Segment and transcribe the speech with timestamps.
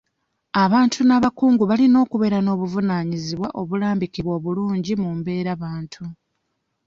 [0.63, 6.03] Abantu n'abakungu balina okubeera n'obuvunaanyizibwa obulambikiddwa obulungi mu mbeerabantu.